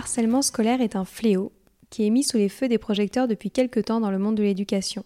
[0.00, 1.52] harcèlement scolaire est un fléau
[1.90, 4.42] qui est mis sous les feux des projecteurs depuis quelques temps dans le monde de
[4.42, 5.04] l'éducation.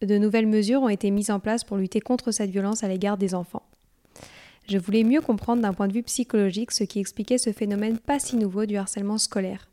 [0.00, 3.18] De nouvelles mesures ont été mises en place pour lutter contre cette violence à l'égard
[3.18, 3.64] des enfants.
[4.68, 8.20] Je voulais mieux comprendre d'un point de vue psychologique ce qui expliquait ce phénomène pas
[8.20, 9.68] si nouveau du harcèlement scolaire.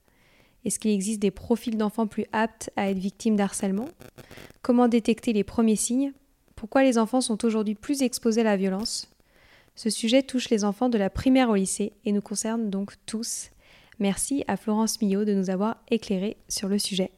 [0.64, 3.90] Est-ce qu'il existe des profils d'enfants plus aptes à être victimes d'harcèlement?
[4.64, 6.12] Comment détecter les premiers signes?
[6.56, 9.12] Pourquoi les enfants sont aujourd'hui plus exposés à la violence?
[9.76, 13.52] Ce sujet touche les enfants de la primaire au lycée et nous concerne donc tous
[14.00, 17.12] Merci à Florence Millot de nous avoir éclairé sur le sujet.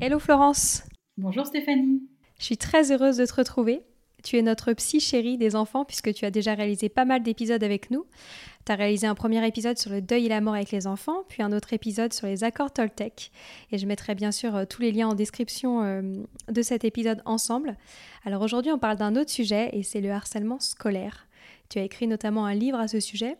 [0.00, 0.84] Hello Florence
[1.16, 2.02] Bonjour Stéphanie
[2.38, 3.82] Je suis très heureuse de te retrouver.
[4.22, 7.64] Tu es notre psy chérie des enfants puisque tu as déjà réalisé pas mal d'épisodes
[7.64, 8.06] avec nous.
[8.66, 11.24] Tu as réalisé un premier épisode sur le deuil et la mort avec les enfants,
[11.28, 13.32] puis un autre épisode sur les accords Toltec.
[13.72, 17.20] Et je mettrai bien sûr euh, tous les liens en description euh, de cet épisode
[17.24, 17.76] ensemble.
[18.24, 21.26] Alors aujourd'hui, on parle d'un autre sujet et c'est le harcèlement scolaire.
[21.68, 23.38] Tu as écrit notamment un livre à ce sujet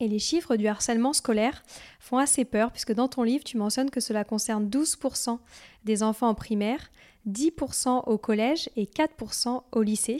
[0.00, 1.62] et les chiffres du harcèlement scolaire
[2.00, 5.38] font assez peur puisque dans ton livre, tu mentionnes que cela concerne 12%
[5.84, 6.90] des enfants en primaire,
[7.28, 10.18] 10% au collège et 4% au lycée.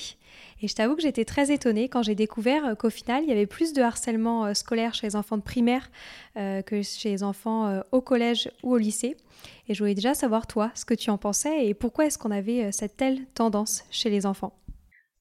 [0.62, 3.46] Et je t'avoue que j'étais très étonnée quand j'ai découvert qu'au final, il y avait
[3.46, 5.90] plus de harcèlement euh, scolaire chez les enfants de primaire
[6.36, 9.16] euh, que chez les enfants euh, au collège ou au lycée.
[9.68, 12.30] Et je voulais déjà savoir, toi, ce que tu en pensais et pourquoi est-ce qu'on
[12.30, 14.54] avait cette telle tendance chez les enfants?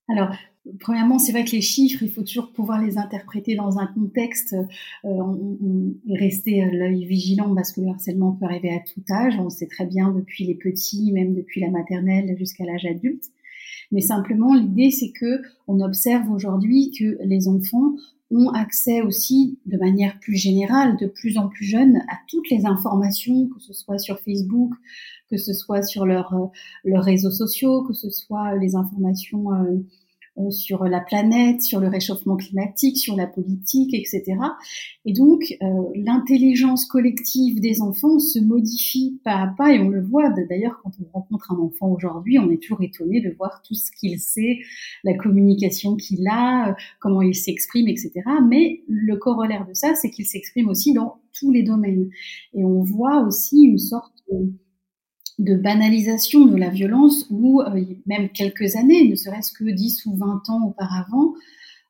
[0.10, 0.30] Alors,
[0.80, 4.56] Premièrement, c'est vrai que les chiffres, il faut toujours pouvoir les interpréter dans un contexte
[5.04, 9.34] euh, et rester l'œil vigilant parce que le harcèlement peut arriver à tout âge.
[9.40, 13.26] On sait très bien depuis les petits, même depuis la maternelle jusqu'à l'âge adulte.
[13.92, 17.96] Mais simplement, l'idée, c'est que on observe aujourd'hui que les enfants
[18.32, 22.66] ont accès aussi de manière plus générale, de plus en plus jeunes, à toutes les
[22.66, 24.74] informations, que ce soit sur Facebook,
[25.30, 26.34] que ce soit sur leurs
[26.84, 29.84] leurs réseaux sociaux, que ce soit les informations euh, euh,
[30.50, 34.36] sur la planète, sur le réchauffement climatique, sur la politique, etc.
[35.06, 40.02] Et donc, euh, l'intelligence collective des enfants se modifie pas à pas, et on le
[40.02, 43.76] voit d'ailleurs quand on rencontre un enfant aujourd'hui, on est toujours étonné de voir tout
[43.76, 44.60] ce qu'il sait,
[45.04, 48.12] la communication qu'il a, euh, comment il s'exprime, etc.
[48.48, 52.10] Mais le corollaire de ça, c'est qu'il s'exprime aussi dans tous les domaines.
[52.54, 54.24] Et on voit aussi une sorte
[55.44, 60.16] de banalisation de la violence où euh, même quelques années, ne serait-ce que 10 ou
[60.16, 61.34] 20 ans auparavant,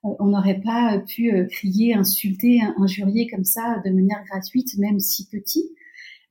[0.05, 4.99] euh, on n'aurait pas pu euh, crier, insulter, injurier comme ça de manière gratuite, même
[4.99, 5.69] si petit.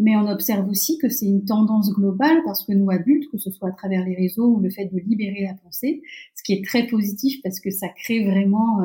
[0.01, 3.53] Mais on observe aussi que c'est une tendance globale parce que nous adultes, que ce
[3.53, 6.03] soit à travers les réseaux ou le fait de libérer la pensée,
[6.35, 8.81] ce qui est très positif parce que ça crée vraiment,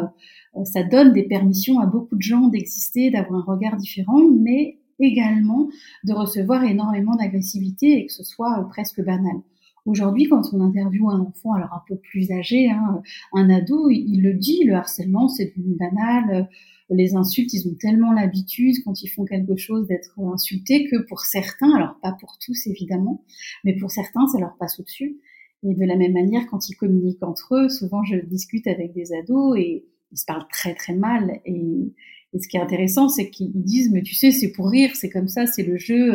[0.66, 5.70] ça donne des permissions à beaucoup de gens d'exister, d'avoir un regard différent, mais également
[6.04, 9.38] de recevoir énormément d'agressivité et que ce soit euh, presque banal.
[9.86, 13.02] Aujourd'hui, quand on interviewe un enfant, alors un peu plus âgé, hein,
[13.34, 16.30] un ado, il le dit, le harcèlement, c'est devenu banal.
[16.30, 16.44] Euh,
[16.90, 21.22] les insultes, ils ont tellement l'habitude quand ils font quelque chose d'être insultés que pour
[21.22, 23.24] certains, alors pas pour tous évidemment,
[23.64, 25.18] mais pour certains, ça leur passe au-dessus.
[25.64, 29.14] Et de la même manière, quand ils communiquent entre eux, souvent je discute avec des
[29.14, 31.94] ados et ils se parlent très très mal et,
[32.34, 35.10] Et ce qui est intéressant, c'est qu'ils disent, mais tu sais, c'est pour rire, c'est
[35.10, 36.12] comme ça, c'est le jeu,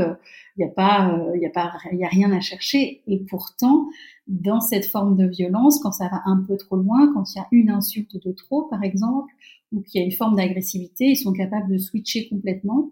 [0.56, 3.03] il n'y a pas, il y a pas, il a rien à chercher.
[3.06, 3.88] Et pourtant,
[4.29, 7.41] dans cette forme de violence, quand ça va un peu trop loin, quand il y
[7.41, 9.32] a une insulte de trop, par exemple,
[9.73, 12.91] ou qu'il y a une forme d'agressivité, ils sont capables de switcher complètement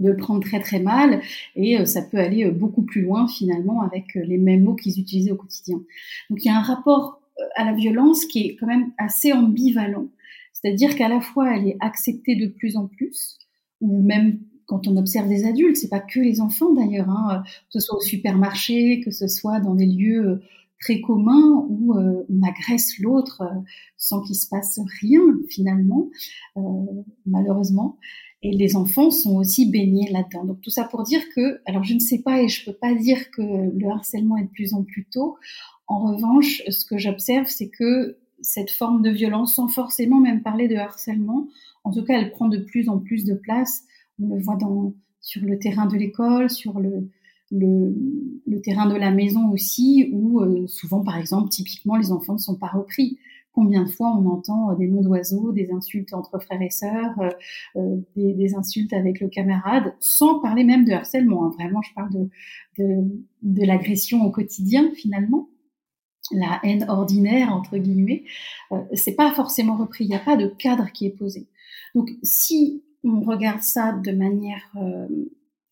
[0.00, 1.20] de le prendre très très mal
[1.56, 4.74] et euh, ça peut aller euh, beaucoup plus loin finalement avec euh, les mêmes mots
[4.74, 5.78] qu'ils utilisaient au quotidien.
[6.30, 7.20] Donc il y a un rapport
[7.56, 10.06] à la violence qui est quand même assez ambivalent.
[10.60, 13.38] C'est-à-dire qu'à la fois elle est acceptée de plus en plus,
[13.80, 17.78] ou même quand on observe des adultes, c'est pas que les enfants d'ailleurs, hein, que
[17.78, 20.42] ce soit au supermarché, que ce soit dans des lieux
[20.80, 23.42] très communs où on agresse l'autre
[23.96, 26.08] sans qu'il se passe rien finalement,
[27.26, 27.98] malheureusement.
[28.42, 30.44] Et les enfants sont aussi baignés là-dedans.
[30.44, 32.94] Donc tout ça pour dire que, alors je ne sais pas et je peux pas
[32.94, 35.36] dire que le harcèlement est de plus en plus tôt.
[35.88, 40.68] En revanche, ce que j'observe, c'est que cette forme de violence, sans forcément même parler
[40.68, 41.48] de harcèlement,
[41.84, 43.84] en tout cas, elle prend de plus en plus de place.
[44.20, 44.58] On le voit
[45.20, 47.08] sur le terrain de l'école, sur le,
[48.62, 52.56] terrain de la maison aussi, où euh, souvent, par exemple, typiquement, les enfants ne sont
[52.56, 53.18] pas repris.
[53.52, 57.30] Combien de fois on entend des noms d'oiseaux, des insultes entre frères et sœurs, euh,
[57.76, 61.46] euh, des, insultes avec le camarade, sans parler même de harcèlement.
[61.46, 61.52] Hein.
[61.58, 62.28] Vraiment, je parle
[62.78, 65.48] de, l'agression au quotidien finalement
[66.32, 68.24] la haine ordinaire entre guillemets,
[68.92, 70.04] c'est pas forcément repris.
[70.04, 71.46] Il n'y a pas de cadre qui est posé.
[71.94, 74.70] Donc, si on regarde ça de manière,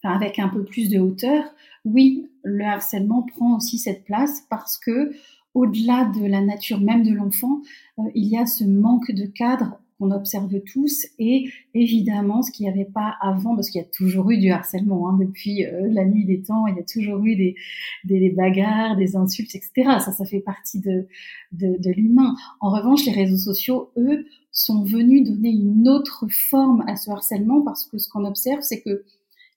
[0.02, 1.44] avec un peu plus de hauteur,
[1.84, 5.12] oui, le harcèlement prend aussi cette place parce que
[5.54, 7.62] au-delà de la nature même de l'enfant,
[7.98, 11.06] euh, il y a ce manque de cadre qu'on observe tous.
[11.18, 14.50] Et évidemment ce qu'il n'y avait pas avant parce qu'il y a toujours eu du
[14.50, 18.96] harcèlement hein, depuis euh, la nuit des temps il y a toujours eu des, bagarres
[18.96, 21.06] des insultes etc ça ça fait partie de,
[21.52, 22.34] de, de l'humain.
[22.60, 27.62] En revanche les réseaux sociaux eux sont venus donner une autre forme à ce harcèlement
[27.62, 29.04] parce que ce qu'on observe c'est que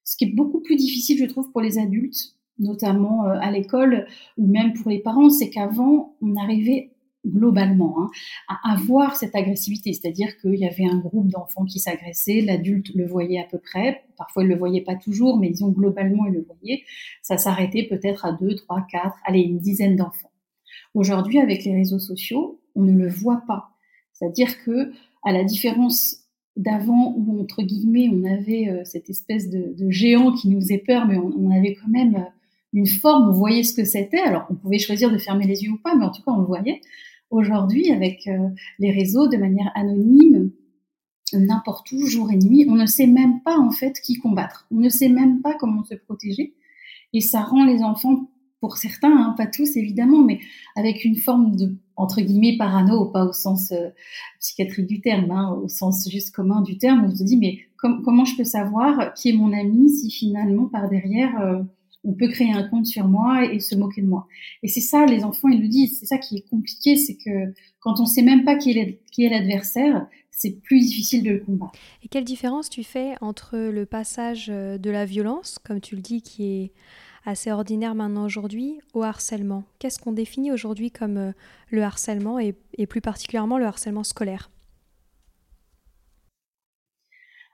[0.03, 4.05] ce qui est beaucoup plus difficile je trouve pour les adultes notamment euh, à l'école
[4.37, 6.91] ou même pour les parents, c'est qu'avant, on arrivait
[7.25, 8.09] globalement hein,
[8.47, 13.05] à avoir cette agressivité, c'est-à-dire qu'il y avait un groupe d'enfants qui s'agressaient, l'adulte le
[13.05, 16.41] voyait à peu près, parfois il le voyait pas toujours, mais disons globalement il le
[16.45, 16.83] voyait,
[17.21, 20.31] ça s'arrêtait peut-être à deux, trois, quatre, allez une dizaine d'enfants.
[20.93, 23.71] Aujourd'hui, avec les réseaux sociaux, on ne le voit pas,
[24.13, 24.91] c'est-à-dire que
[25.23, 26.17] à la différence
[26.55, 31.05] d'avant où entre guillemets on avait euh, cette espèce de, géant qui nous faisait peur,
[31.05, 32.29] mais on avait quand même euh,
[32.73, 34.19] une forme, on voyait ce que c'était.
[34.19, 36.39] Alors, on pouvait choisir de fermer les yeux ou pas, mais en tout cas, on
[36.39, 36.81] le voyait.
[37.29, 38.49] Aujourd'hui, avec euh,
[38.79, 40.51] les réseaux, de manière anonyme,
[41.33, 44.67] n'importe où, jour et nuit, on ne sait même pas en fait qui combattre.
[44.71, 46.55] On ne sait même pas comment se protéger.
[47.13, 48.29] Et ça rend les enfants,
[48.59, 50.39] pour certains, hein, pas tous évidemment, mais
[50.75, 53.89] avec une forme de entre guillemets parano, pas au sens euh,
[54.39, 57.05] psychiatrique du terme, hein, au sens juste commun du terme.
[57.05, 60.89] On se dit mais comment je peux savoir qui est mon ami si finalement par
[60.89, 61.61] derrière euh,
[62.03, 64.27] on peut créer un compte sur moi et se moquer de moi.
[64.63, 67.53] Et c'est ça, les enfants, ils le disent, c'est ça qui est compliqué, c'est que
[67.79, 71.73] quand on sait même pas qui est l'adversaire, c'est plus difficile de le combattre.
[72.03, 76.01] Et quelle différence tu fais entre le passage euh, de la violence, comme tu le
[76.01, 76.71] dis, qui est
[77.25, 79.65] assez ordinaire maintenant aujourd'hui, au harcèlement?
[79.79, 81.31] Qu'est-ce qu'on définit aujourd'hui comme euh,
[81.69, 82.53] le harcèlement et
[82.87, 84.49] plus particulièrement le harcèlement scolaire?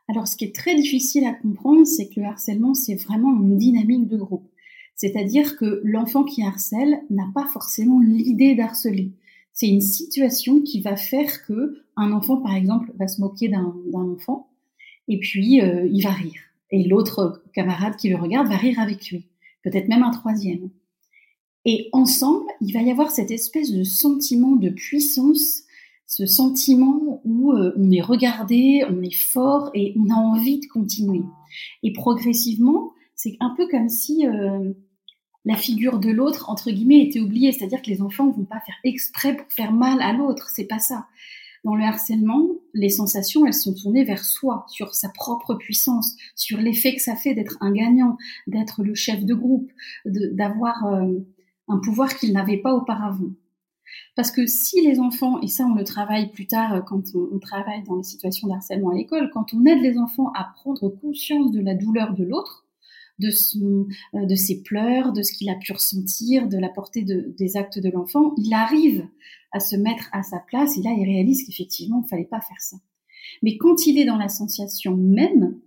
[0.08, 3.58] Alors, ce qui est très difficile à comprendre, c'est que le harcèlement, c'est vraiment une
[3.58, 4.48] dynamique de groupe.
[4.96, 9.12] C'est-à-dire que l'enfant qui harcèle n'a pas forcément l'idée d'harceler.
[9.52, 13.74] C'est une situation qui va faire que un enfant, par exemple, va se moquer d'un
[13.94, 14.50] enfant
[15.08, 16.42] et puis euh, il va rire.
[16.72, 19.28] Et l'autre camarade qui le regarde va rire avec lui.
[19.64, 20.70] Peut-être même un troisième.
[21.66, 25.64] Et ensemble, il va y avoir cette espèce de sentiment de puissance
[26.08, 30.68] ce sentiment où euh, on est regardé, on est fort et on a envie de
[30.68, 31.24] continuer.
[31.84, 34.74] Et progressivement, c'est un peu comme si euh,
[35.46, 37.52] la figure de l'autre, entre guillemets, était oubliée.
[37.52, 40.50] C'est-à-dire que les enfants ne vont pas faire exprès pour faire mal à l'autre.
[40.50, 41.08] C'est pas ça.
[41.64, 46.60] Dans le harcèlement, les sensations, elles sont tournées vers soi, sur sa propre puissance, sur
[46.60, 49.72] l'effet que ça fait d'être un gagnant, d'être le chef de groupe,
[50.06, 51.18] d'avoir euh,
[51.68, 53.32] un pouvoir qu'il n'avait pas auparavant.
[54.16, 57.40] Parce que si les enfants, et ça on le travaille plus tard euh, quand on,
[57.40, 61.52] travaille dans les situations d'harcèlement à l'école, quand on aide les enfants à prendre conscience
[61.52, 62.66] de la douleur de l'autre,
[63.20, 67.58] de, euh, de ses pleurs, de ce qu'il a pu ressentir, de la portée des
[67.58, 69.08] actes de l'enfant, il arrive
[69.52, 72.42] à se mettre à sa place et là il réalise qu'effectivement il ne fallait pas
[72.42, 72.78] faire ça.
[73.42, 75.60] Mais quand il est dans la sensation même,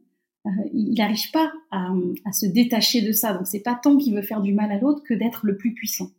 [0.46, 1.92] euh, il n'arrive pas à,
[2.24, 3.34] à, se détacher de ça.
[3.34, 5.74] Donc c'est pas tant qu'il veut faire du mal à l'autre que d'être le plus
[5.74, 6.10] puissant.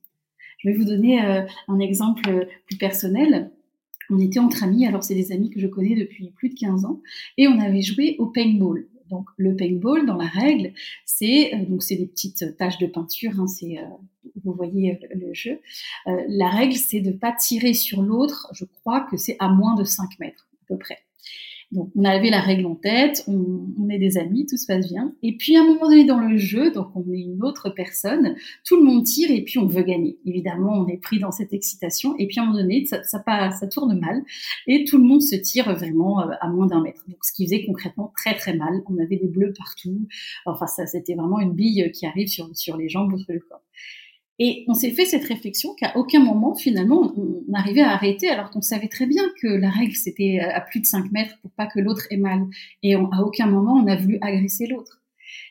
[0.59, 3.51] Je vais vous donner euh, un exemple plus personnel.
[4.09, 6.85] On était entre amis, alors c'est des amis que je connais depuis plus de 15
[6.85, 7.01] ans,
[7.37, 8.87] et on avait joué au paintball.
[9.09, 10.73] Donc le paintball, dans la règle,
[11.05, 13.39] c'est euh, donc c'est des petites taches de peinture.
[13.39, 13.85] Hein, c'est euh,
[14.43, 15.59] vous voyez le, jeu.
[16.05, 18.47] La règle, c'est de pas tirer sur l'autre.
[18.53, 20.99] Je crois que c'est à moins de 5 mètres à peu près.
[21.71, 25.13] Donc, on avait la règle en tête, on, est des amis, tout se passe bien.
[25.21, 28.35] Et puis, à un moment donné dans le jeu, donc on est une autre personne,
[28.65, 30.17] tout le monde tire et puis on veut gagner.
[30.25, 32.15] Évidemment, on est pris dans cette excitation.
[32.17, 33.21] Et puis, à un moment donné, ça, ça,
[33.51, 34.23] ça tourne mal
[34.67, 37.03] et tout le monde se tire vraiment euh, à moins d'un mètre.
[37.07, 38.81] Donc, ce qui faisait concrètement très très mal.
[38.87, 40.07] On avait des bleus partout.
[40.45, 43.39] Enfin, ça, c'était vraiment une bille qui arrive sur, sur les jambes ou sur le
[43.39, 43.61] corps.
[44.41, 48.51] Et on s'est fait cette réflexion qu'à aucun moment, finalement, on, arrivait à arrêter, alors
[48.51, 51.67] qu'on savait très bien que la règle, c'était à plus de 5 mètres pour pas
[51.67, 52.47] que l'autre ait mal.
[52.81, 55.01] Et à aucun moment, on a voulu agresser l'autre.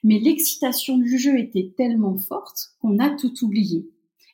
[0.05, 3.87] Mais l'excitation du jeu était tellement forte qu'on a tout oublié.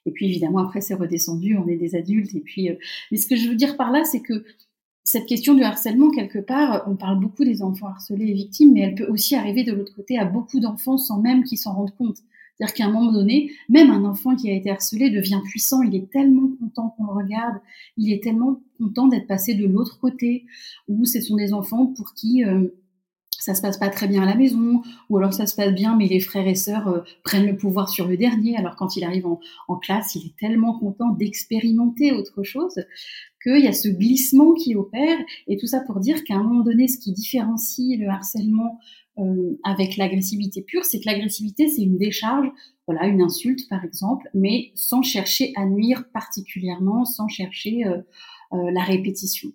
[0.06, 2.34] Et puis évidemment, après, c'est redescendu, on est des adultes.
[2.34, 2.74] Et puis, euh,
[3.10, 4.44] mais ce que je veux dire par là, c'est que
[5.02, 8.80] cette question du harcèlement, quelque part, on parle beaucoup des enfants harcelés et victimes, mais
[8.80, 11.96] elle peut aussi arriver de l'autre côté à beaucoup d'enfants sans même qu'ils s'en rendent
[11.96, 12.18] compte.
[12.56, 15.82] C'est-à-dire qu'à un moment donné, même un enfant qui a été harcelé devient puissant.
[15.82, 17.56] Il est tellement content qu'on le regarde.
[17.96, 20.46] Il est tellement content d'être passé de l'autre côté.
[20.88, 22.68] Ou ce sont des enfants pour qui euh,
[23.44, 24.80] ça se passe pas très bien à la maison,
[25.10, 27.90] ou alors ça se passe bien, mais les frères et sœurs euh, prennent le pouvoir
[27.90, 28.56] sur le dernier.
[28.56, 32.80] Alors quand il arrive en, en classe, il est tellement content d'expérimenter autre chose
[33.42, 35.18] qu'il y a ce glissement qui opère.
[35.46, 38.78] Et tout ça pour dire qu'à un moment donné, ce qui différencie le harcèlement
[39.18, 42.50] euh, avec l'agressivité pure, c'est que l'agressivité, c'est une décharge,
[42.86, 47.98] voilà, une insulte par exemple, mais sans chercher à nuire particulièrement, sans chercher euh,
[48.52, 49.50] euh, la répétition.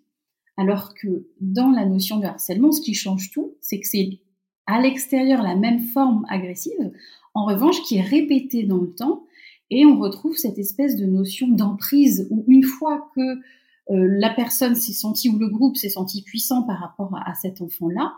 [0.58, 4.20] Alors que dans la notion de harcèlement, ce qui change tout, c'est que c'est
[4.66, 6.92] à l'extérieur la même forme agressive,
[7.34, 9.24] en revanche qui est répétée dans le temps,
[9.70, 14.76] et on retrouve cette espèce de notion d'emprise où une fois que euh, la personne
[14.76, 18.14] s'est sentie ou le groupe s'est senti puissant par rapport à cet enfant-là,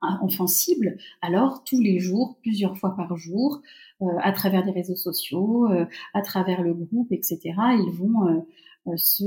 [0.00, 3.62] enfant cible, alors tous les jours, plusieurs fois par jour,
[4.02, 8.44] euh, à travers des réseaux sociaux, euh, à travers le groupe, etc., ils vont
[8.86, 9.24] euh, se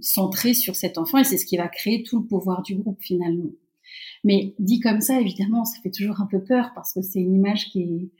[0.00, 2.98] centrer sur cet enfant et c'est ce qui va créer tout le pouvoir du groupe
[3.00, 3.50] finalement.
[4.24, 7.34] Mais dit comme ça, évidemment, ça fait toujours un peu peur parce que c'est une
[7.34, 8.10] image qui est,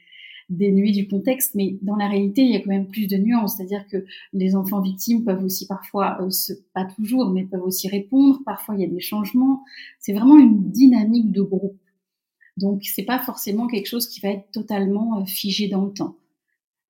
[0.49, 3.57] dénué du contexte, mais dans la réalité, il y a quand même plus de nuances.
[3.57, 6.29] C'est-à-dire que les enfants victimes peuvent aussi parfois, euh,
[6.73, 8.39] pas toujours, mais peuvent aussi répondre.
[8.45, 9.63] Parfois, il y a des changements.
[9.99, 11.77] C'est vraiment une dynamique de groupe.
[12.55, 16.15] Donc, c'est pas forcément quelque chose qui va être totalement euh, figé dans le temps.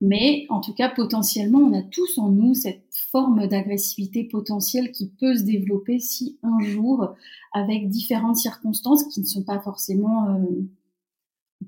[0.00, 5.08] Mais en tout cas, potentiellement, on a tous en nous cette forme d'agressivité potentielle qui
[5.08, 7.08] peut se développer si un jour,
[7.52, 10.38] avec différentes circonstances qui ne sont pas forcément euh,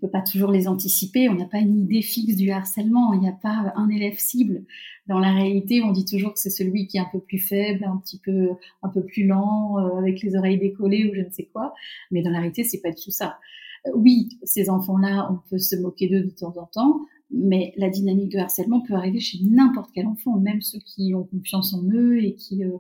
[0.01, 3.29] peut pas toujours les anticiper, on n'a pas une idée fixe du harcèlement, il n'y
[3.29, 4.65] a pas un élève cible.
[5.07, 7.85] Dans la réalité, on dit toujours que c'est celui qui est un peu plus faible,
[7.85, 8.51] un petit peu,
[8.83, 11.75] un peu plus lent, euh, avec les oreilles décollées ou je ne sais quoi.
[12.11, 13.39] Mais dans la réalité, c'est pas du tout ça.
[13.87, 17.91] Euh, oui, ces enfants-là, on peut se moquer d'eux de temps en temps, mais la
[17.91, 21.83] dynamique de harcèlement peut arriver chez n'importe quel enfant, même ceux qui ont confiance en
[21.91, 22.77] eux et qui euh,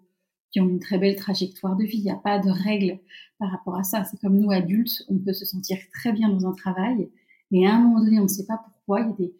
[0.50, 1.98] qui ont une très belle trajectoire de vie.
[1.98, 2.98] Il n'y a pas de règle
[3.38, 4.04] par rapport à ça.
[4.04, 7.08] C'est comme nous adultes, on peut se sentir très bien dans un travail,
[7.52, 9.30] et à un moment donné, on ne sait pas pourquoi, il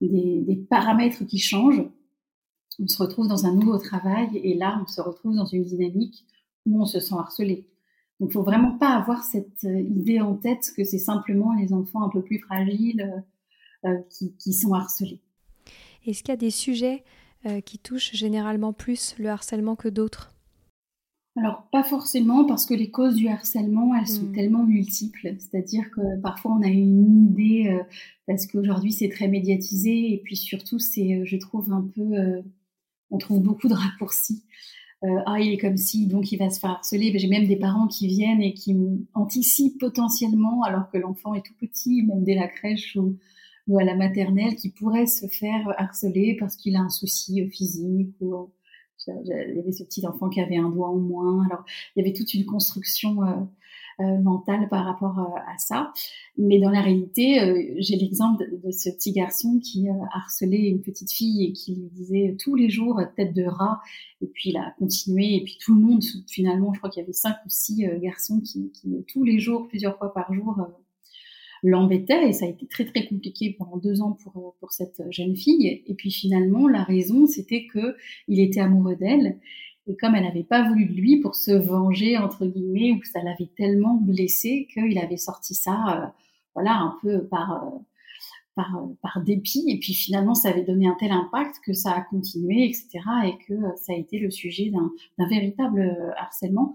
[0.00, 1.84] y a des, paramètres qui changent.
[2.78, 6.24] On se retrouve dans un nouveau travail, et là, on se retrouve dans une dynamique
[6.66, 7.66] où on se sent harcelé.
[8.18, 11.72] Donc, il faut vraiment pas avoir cette euh, idée en tête que c'est simplement les
[11.72, 13.24] enfants un peu plus fragiles
[13.86, 15.22] euh, qui, qui, sont harcelés.
[16.04, 17.02] Est-ce qu'il y a des sujets
[17.46, 20.34] euh, qui touchent généralement plus le harcèlement que d'autres?
[21.36, 24.32] Alors, pas forcément, parce que les causes du harcèlement, elles sont mmh.
[24.32, 25.36] tellement multiples.
[25.38, 27.82] C'est-à-dire que parfois, on a une idée, euh,
[28.26, 32.02] parce qu'aujourd'hui, c'est très médiatisé, et puis surtout, c'est, euh, je trouve, un peu...
[32.18, 32.42] Euh,
[33.10, 34.44] on trouve beaucoup de raccourcis.
[35.26, 37.12] ah, il est comme si, donc il va se faire harceler.
[37.18, 38.76] J'ai même des parents qui viennent et qui
[39.14, 43.16] anticipent potentiellement, alors que l'enfant est tout petit, même dès la crèche ou,
[43.66, 48.14] ou à la maternelle, qui pourrait se faire harceler parce qu'il a un souci physique
[48.20, 48.50] ou
[49.06, 51.44] il y avait ce petit enfant qui avait un doigt en moins.
[51.46, 51.64] Alors,
[51.94, 53.34] il y avait toute une construction euh,
[54.00, 55.92] euh, mentale par rapport euh, à ça.
[56.36, 61.44] Mais dans la réalité, j'ai l'exemple de, ce petit garçon qui harcelait une petite fille
[61.44, 63.80] et qui lui disait tous les jours tête de rat.
[64.22, 65.36] Et puis il a continué.
[65.36, 68.40] Et puis tout le monde, finalement, je crois qu'il y avait cinq ou six garçons
[68.40, 70.56] qui, qui, tous les jours, plusieurs fois par jour,
[71.62, 75.02] l'embêtait et ça a été très très compliqué pendant deux ans pour, euh, pour cette
[75.10, 75.82] jeune fille.
[75.86, 77.96] Et puis finalement, la raison, c'était que
[78.28, 79.38] il était amoureux d'elle
[79.86, 83.08] et comme elle n'avait pas voulu de lui pour se venger entre guillemets ou que
[83.08, 86.06] ça l'avait tellement blessé qu'il avait sorti ça, euh,
[86.54, 87.78] voilà, un peu par euh,
[88.56, 89.64] par, par dépit.
[89.68, 92.88] Et puis finalement, ça avait donné un tel impact que ça a continué, etc.
[93.26, 96.74] Et que ça a été le sujet d'un véritable harcèlement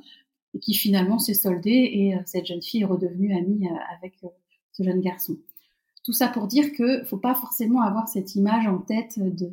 [0.53, 4.13] et qui finalement s'est soldé et cette jeune fille est redevenue amie avec
[4.75, 5.37] ce jeune garçon.
[6.03, 9.49] Tout ça pour dire que faut pas forcément avoir cette image en tête de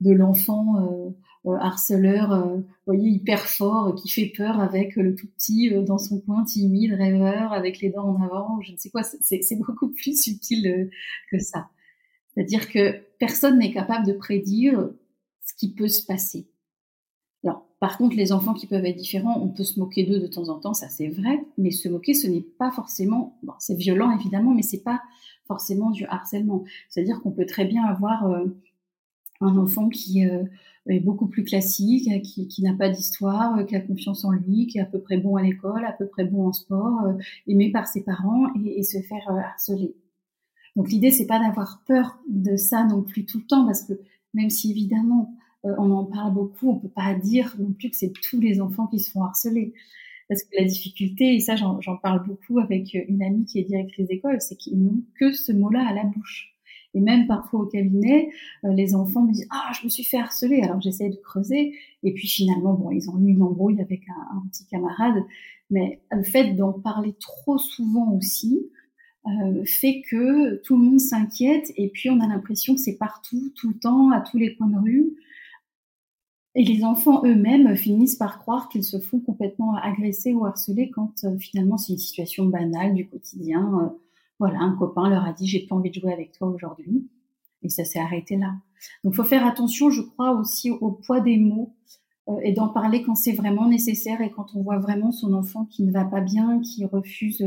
[0.00, 1.10] de l'enfant euh,
[1.46, 6.20] euh, harceleur, euh, voyez, hyper fort, qui fait peur avec le tout petit dans son
[6.20, 9.02] coin, timide, rêveur, avec les dents en avant, je ne sais quoi.
[9.02, 10.90] C'est beaucoup plus subtil
[11.30, 11.68] que ça.
[12.28, 14.90] C'est-à-dire que personne n'est capable de prédire
[15.42, 16.46] ce qui peut se passer.
[17.80, 20.50] Par contre, les enfants qui peuvent être différents, on peut se moquer d'eux de temps
[20.50, 24.10] en temps, ça c'est vrai, mais se moquer, ce n'est pas forcément, bon, c'est violent
[24.10, 25.00] évidemment, mais c'est pas
[25.46, 26.64] forcément du harcèlement.
[26.90, 28.44] C'est-à-dire qu'on peut très bien avoir euh,
[29.40, 30.44] un enfant qui euh,
[30.88, 34.66] est beaucoup plus classique, qui, qui n'a pas d'histoire, euh, qui a confiance en lui,
[34.66, 37.14] qui est à peu près bon à l'école, à peu près bon en sport,
[37.46, 39.94] aimé par ses parents et, et se faire harceler.
[40.76, 43.94] Donc l'idée c'est pas d'avoir peur de ça non plus tout le temps, parce que
[44.34, 48.12] même si évidemment on en parle beaucoup, on peut pas dire non plus que c'est
[48.12, 49.74] tous les enfants qui se font harceler.
[50.28, 54.06] Parce que la difficulté, et ça j'en parle beaucoup avec une amie qui est directrice
[54.06, 56.54] d'école, c'est qu'ils n'ont que ce mot-là à la bouche.
[56.94, 58.30] Et même parfois au cabinet,
[58.64, 60.62] euh, les enfants me disent ah je me suis fait harceler.
[60.62, 64.46] Alors j'essaie de creuser et puis finalement bon ils ont eu une embrouille avec un,
[64.48, 65.22] petit camarade.
[65.70, 68.70] Mais le fait d'en parler trop souvent aussi
[69.26, 73.52] euh, fait que tout le monde s'inquiète et puis on a l'impression que c'est partout,
[73.54, 75.16] tout le temps, à tous les coins de rue.
[76.56, 81.24] Et les enfants eux-mêmes finissent par croire qu'ils se font complètement agresser ou harceler quand
[81.24, 83.80] euh, finalement c'est une situation banale du quotidien.
[83.82, 83.88] Euh,
[84.40, 87.08] voilà, un copain leur a dit j'ai pas envie de jouer avec toi aujourd'hui
[87.62, 88.54] et ça s'est arrêté là.
[89.04, 91.72] Donc faut faire attention, je crois aussi au poids des mots
[92.28, 95.66] euh, et d'en parler quand c'est vraiment nécessaire et quand on voit vraiment son enfant
[95.66, 97.44] qui ne va pas bien, qui refuse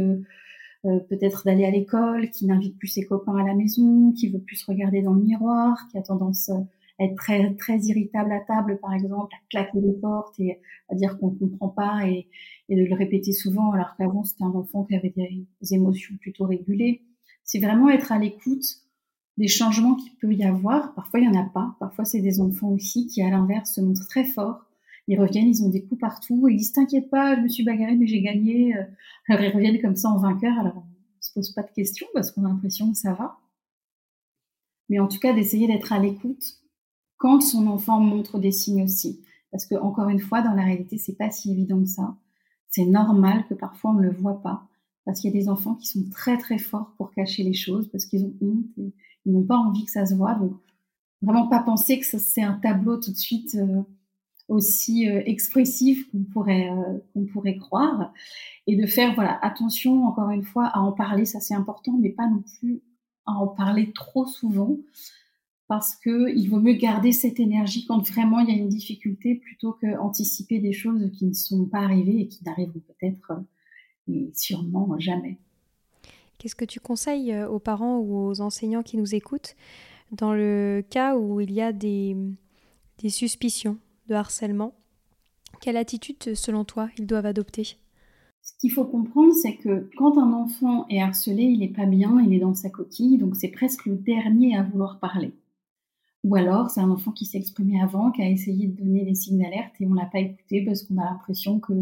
[0.83, 4.57] peut-être d'aller à l'école, qui n'invite plus ses copains à la maison, qui veut plus
[4.57, 6.51] se regarder dans le miroir, qui a tendance
[6.99, 10.59] être très très irritable à table, par exemple, à claquer les portes et
[10.89, 12.27] à dire qu'on ne comprend pas et,
[12.69, 17.03] de le répéter souvent, alors qu'avant c'était un enfant qui avait des, émotions plutôt régulées.
[17.43, 18.63] C'est vraiment être à l'écoute
[19.37, 20.93] des changements qu'il peut y avoir.
[20.95, 21.75] Parfois il y en a pas.
[21.79, 24.65] Parfois c'est des enfants aussi qui, à l'inverse, se montrent très forts.
[25.07, 27.63] Ils reviennent, ils ont des coups partout et ils disent t'inquiète pas, je me suis
[27.63, 28.73] bagarré mais j'ai gagné.
[29.27, 30.57] Alors ils reviennent comme ça en vainqueur.
[30.59, 33.37] Alors on se pose pas de questions parce qu'on a l'impression que ça va.
[34.89, 36.62] Mais en tout cas d'essayer d'être à l'écoute
[37.23, 39.21] quand son enfant montre des signes aussi.
[39.49, 42.17] Parce que, encore une fois, dans la réalité, c'est pas si évident que ça.
[42.67, 44.67] C'est normal que parfois on ne le voit pas.
[45.05, 47.87] Parce qu'il y a des enfants qui sont très très forts pour cacher les choses,
[47.87, 48.91] parce qu'ils ont honte et
[49.25, 50.35] ils n'ont pas envie que ça se voit.
[50.35, 50.51] Donc,
[51.21, 53.83] vraiment pas penser que c'est un tableau tout de suite euh,
[54.49, 58.11] aussi euh, expressif qu'on pourrait, euh, qu'on pourrait croire.
[58.67, 62.09] Et de faire, voilà, attention, encore une fois, à en parler, ça c'est important, mais
[62.09, 62.81] pas non plus
[63.25, 64.77] à en parler trop souvent
[65.73, 69.71] parce qu'il vaut mieux garder cette énergie quand vraiment il y a une difficulté plutôt
[69.71, 74.87] qu'anticiper des choses qui ne sont pas arrivées et qui n'arriveront peut-être euh, et sûrement
[74.99, 75.39] jamais.
[76.37, 79.55] Qu'est-ce que tu conseilles euh, aux parents ou aux enseignants qui nous écoutent
[80.11, 82.15] dans le cas où il y a des,
[82.99, 84.75] des suspicions de harcèlement?
[85.59, 87.77] Quelle attitude, selon toi, ils doivent adopter?
[88.43, 92.21] Ce qu'il faut comprendre, c'est que quand un enfant est harcelé, il n'est pas bien,
[92.23, 95.33] il est dans sa coquille, donc c'est presque le dernier à vouloir parler.
[96.23, 99.15] Ou alors, c'est un enfant qui s'est exprimé avant, qui a essayé de donner des
[99.15, 101.73] signes d'alerte et on l'a pas écouté parce qu'on a l'impression que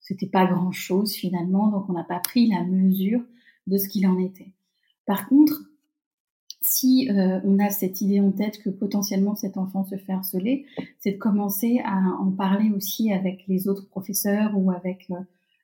[0.00, 3.20] c'était pas grand chose finalement, donc on n'a pas pris la mesure
[3.66, 4.52] de ce qu'il en était.
[5.06, 5.62] Par contre,
[6.62, 10.66] si euh, on a cette idée en tête que potentiellement cet enfant se fait harceler,
[11.00, 15.16] c'est de commencer à en parler aussi avec les autres professeurs ou avec euh,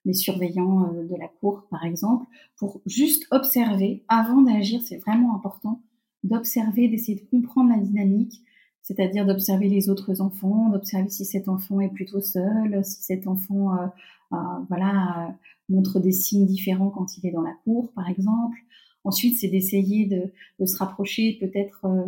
[0.04, 4.82] les surveillants euh, de la cour, par exemple, pour juste observer avant d'agir.
[4.82, 5.80] C'est vraiment important
[6.24, 8.42] d'observer, d'essayer de comprendre la dynamique,
[8.82, 13.74] c'est-à-dire d'observer les autres enfants, d'observer si cet enfant est plutôt seul, si cet enfant
[13.74, 13.86] euh,
[14.32, 14.36] euh,
[14.68, 15.34] voilà,
[15.68, 18.58] montre des signes différents quand il est dans la cour, par exemple.
[19.04, 22.06] Ensuite, c'est d'essayer de, de, se rapprocher peut-être euh,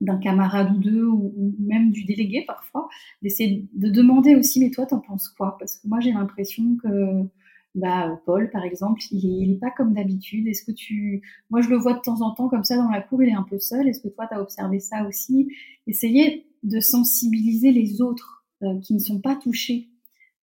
[0.00, 2.88] d'un camarade ou deux, ou, ou, même du délégué parfois,
[3.22, 5.56] d'essayer de demander aussi, mais toi, t'en penses quoi?
[5.58, 7.28] Parce que moi, j'ai l'impression que
[7.74, 10.46] bah, Paul, par exemple, il est, pas comme d'habitude.
[10.48, 13.00] Est-ce que tu, moi, je le vois de temps en temps comme ça dans la
[13.00, 13.88] cour, il est un peu seul.
[13.88, 15.48] Est-ce que toi, tu as observé ça aussi?
[15.86, 19.88] Essayez de sensibiliser les autres euh, qui ne sont pas touchés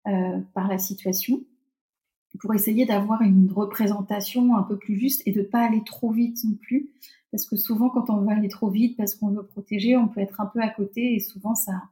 [0.08, 1.44] euh, par la situation
[2.40, 6.44] pour essayer d'avoir une représentation un peu plus juste et de pas aller trop vite
[6.44, 6.92] non plus.
[7.32, 10.22] Parce que souvent, quand on va aller trop vite parce qu'on veut protéger, on peut
[10.22, 11.84] être un peu à côté et souvent, ça,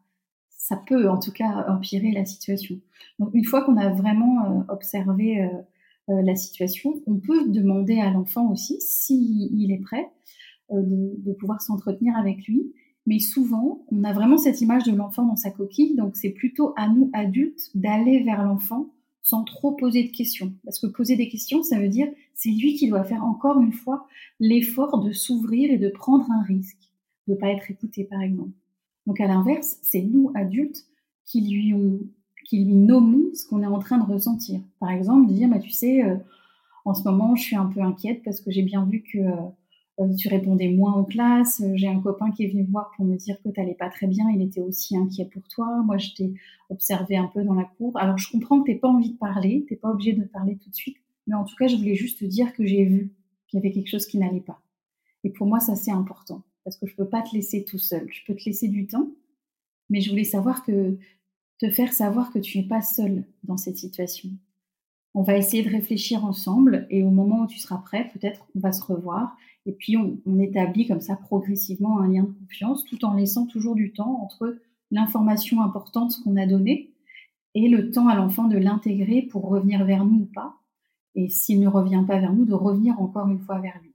[0.68, 2.80] ça peut en tout cas empirer la situation.
[3.34, 5.48] Une fois qu'on a vraiment euh, observé euh,
[6.10, 10.10] euh, la situation, on peut demander à l'enfant aussi s'il est prêt
[10.72, 12.74] de, de, pouvoir s'entretenir avec lui.
[13.06, 16.74] Mais souvent, on a vraiment cette image de l'enfant dans sa coquille, donc c'est plutôt
[16.78, 18.88] à nous adultes d'aller vers l'enfant
[19.22, 20.52] sans trop poser de questions.
[20.64, 23.74] Parce que poser des questions, ça veut dire c'est lui qui doit faire encore une
[23.74, 24.08] fois
[24.40, 26.92] l'effort de s'ouvrir et de prendre un risque,
[27.28, 28.50] de ne pas être écouté par exemple.
[29.06, 30.86] Donc à l'inverse, c'est nous adultes
[31.26, 34.62] qui lui, nommons ce qu'on est en train de ressentir.
[34.80, 36.16] Par exemple, dire, bah, tu sais, euh,
[36.86, 39.32] en ce moment, je suis un peu inquiète parce que j'ai bien vu que euh,
[40.00, 41.64] euh, tu répondais moins en classe.
[41.74, 44.08] J'ai un copain qui est venu voir pour me dire que tu n'allais pas très
[44.08, 44.30] bien.
[44.30, 45.82] Il était aussi inquiet pour toi.
[45.84, 46.34] Moi, je t'ai
[46.70, 47.98] observé un peu dans la cour.
[47.98, 49.66] Alors, je comprends que tu pas envie de parler.
[49.68, 50.98] Tu pas obligé de parler tout de suite.
[51.28, 53.12] Mais en tout cas, je voulais juste te dire que j'ai vu
[53.48, 54.62] qu'il y avait quelque chose qui n'allait pas.
[55.24, 56.44] Et pour moi, ça, c'est important.
[56.66, 58.08] Parce que je ne peux pas te laisser tout seul.
[58.12, 59.10] Je peux te laisser du temps.
[59.90, 60.98] Mais je voulais savoir que,
[61.60, 64.30] te faire savoir que tu n'es pas seul dans cette situation.
[65.14, 68.60] On va essayer de réfléchir ensemble et au moment où tu seras prêt, peut-être on
[68.60, 73.04] va se revoir et puis on, établit comme ça progressivement un lien de confiance tout
[73.06, 74.58] en laissant toujours du temps entre
[74.92, 76.94] l'information importante qu'on a donnée
[77.54, 80.58] et le temps à l'enfant de l'intégrer pour revenir vers nous ou pas.
[81.16, 83.95] Et s'il ne revient pas vers nous, de revenir encore une fois vers lui.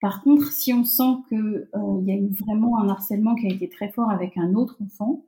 [0.00, 3.54] Par contre, si on sent qu'il euh, y a eu vraiment un harcèlement qui a
[3.54, 5.24] été très fort avec un autre enfant,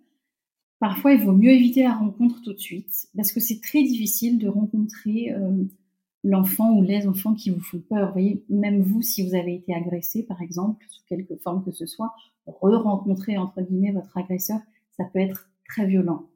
[0.82, 4.37] Parfois, il vaut mieux éviter la rencontre tout de suite parce que c'est très difficile
[4.37, 5.62] de rencontrer euh,
[6.24, 8.08] l'enfant ou les enfants qui vous font peur.
[8.08, 11.70] Vous voyez, même vous, si vous avez été agressé, par exemple, sous quelque forme que
[11.70, 12.12] ce soit,
[12.48, 14.58] re-rencontrer entre guillemets votre agresseur,
[14.96, 16.26] ça peut être très violent.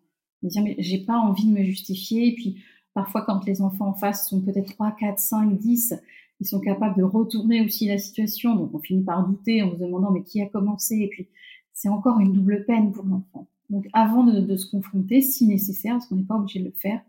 [0.44, 2.28] De dire, mais j'ai pas envie de me justifier.
[2.28, 2.62] Et puis,
[2.94, 5.94] parfois, quand les enfants en face sont peut-être 3, 4, 5, 10,
[6.40, 8.54] ils sont capables de retourner aussi la situation.
[8.54, 10.96] Donc, on finit par douter en se demandant, mais qui a commencé?
[10.96, 11.28] Et puis,
[11.72, 13.46] c'est encore une double peine pour l'enfant.
[13.70, 17.00] Donc avant de, se confronter, si nécessaire, parce qu'on n'est pas obligé de le faire,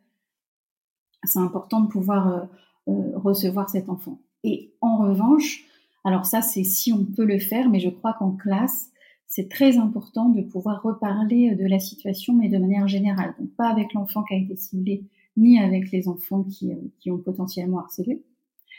[1.23, 2.41] c'est important de pouvoir euh,
[2.89, 4.19] euh, recevoir cet enfant.
[4.43, 5.63] Et en revanche,
[6.03, 8.91] alors ça c'est si on peut le faire, mais je crois qu'en classe,
[9.25, 13.35] c'est très important de pouvoir reparler de la situation, mais de manière générale.
[13.39, 15.03] Donc pas avec l'enfant qui a été ciblé,
[15.35, 18.23] ni avec les enfants qui, euh, qui ont potentiellement harcelé,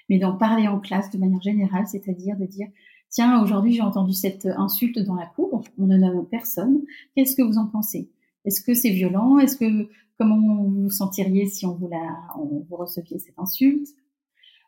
[0.08, 2.68] mais d'en parler en classe de manière générale, c'est-à-dire de dire
[3.10, 6.82] Tiens, aujourd'hui j'ai entendu cette insulte dans la cour, on ne nomme personne.
[7.14, 8.10] Qu'est-ce que vous en pensez?
[8.44, 9.38] Est-ce que c'est violent?
[9.38, 13.88] Est-ce que comment vous vous sentiriez si on vous la, on vous receviez cette insulte?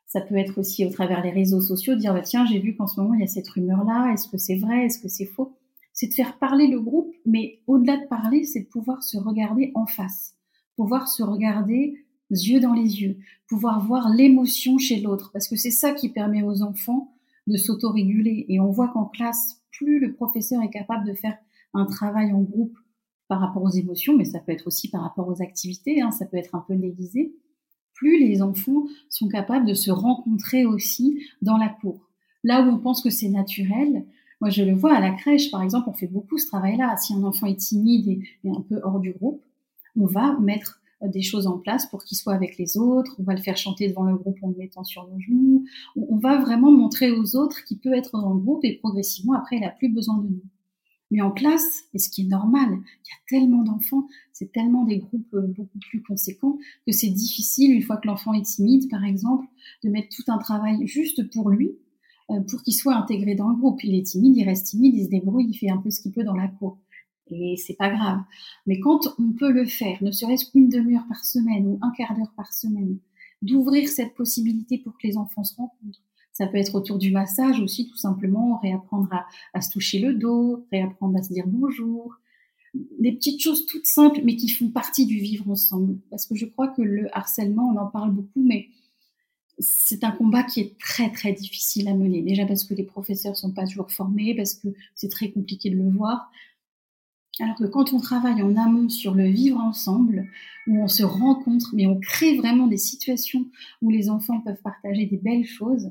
[0.07, 2.87] Ça peut être aussi au travers des réseaux sociaux, dire bah, tiens, j'ai vu qu'en
[2.87, 4.12] ce moment il y a cette rumeur-là.
[4.12, 4.87] Est-ce que c'est vrai?
[4.87, 5.57] Est-ce que c'est faux?
[5.92, 9.70] C'est de faire parler le groupe, mais au-delà de parler, c'est de pouvoir se regarder
[9.74, 10.35] en face,
[10.76, 11.94] pouvoir se regarder
[12.30, 16.42] yeux dans les yeux, pouvoir voir l'émotion chez l'autre, parce que c'est ça qui permet
[16.42, 17.14] aux enfants
[17.46, 18.46] de s'autoréguler.
[18.48, 21.36] Et on voit qu'en classe, plus le professeur est capable de faire
[21.74, 22.76] un travail en groupe
[23.28, 26.26] par rapport aux émotions, mais ça peut être aussi par rapport aux activités, hein, ça
[26.26, 27.32] peut être un peu déguisé,
[27.94, 32.08] plus les enfants sont capables de se rencontrer aussi dans la cour.
[32.42, 34.04] Là où on pense que c'est naturel,
[34.40, 36.96] moi je le vois à la crèche par exemple, on fait beaucoup ce travail-là.
[36.96, 39.42] Si un enfant est timide et un peu hors du groupe,
[39.96, 43.16] on va mettre des choses en place pour qu'il soit avec les autres.
[43.18, 45.64] On va le faire chanter devant le groupe en le mettant sur nos genoux.
[45.96, 49.56] On va vraiment montrer aux autres qu'il peut être dans le groupe et progressivement, après,
[49.56, 50.42] il n'a plus besoin de nous.
[51.10, 54.84] Mais en classe, et ce qui est normal, il y a tellement d'enfants, c'est tellement
[54.84, 58.88] des groupes euh, beaucoup plus conséquents que c'est difficile, une fois que l'enfant est timide,
[58.88, 59.46] par exemple,
[59.82, 61.72] de mettre tout un travail juste pour lui,
[62.30, 63.82] euh, pour qu'il soit intégré dans le groupe.
[63.82, 66.12] Il est timide, il reste timide, il se débrouille, il fait un peu ce qu'il
[66.12, 66.78] peut dans la cour
[67.30, 68.20] et c'est pas grave.
[68.66, 72.14] Mais quand on peut le faire, ne serait-ce qu'une demi-heure par semaine ou un quart
[72.16, 72.98] d'heure par semaine,
[73.42, 76.02] d'ouvrir cette possibilité pour que les enfants se rencontrent.
[76.32, 79.10] Ça peut être autour du massage aussi, tout simplement, réapprendre
[79.52, 82.16] à, se toucher le dos, réapprendre à se dire bonjour.
[82.74, 85.98] Des petites choses toutes simples, mais qui font partie du vivre ensemble.
[86.08, 88.68] Parce que je crois que le harcèlement, on en parle beaucoup, mais
[89.58, 92.22] c'est un combat qui est très très difficile à mener.
[92.22, 95.76] Déjà parce que les professeurs sont pas toujours formés, parce que c'est très compliqué de
[95.76, 96.30] le voir,
[97.40, 100.29] alors que quand on travaille en amont sur le vivre ensemble,
[100.66, 103.46] où on se rencontre, mais on crée vraiment des situations
[103.83, 105.90] où les enfants peuvent partager des belles choses,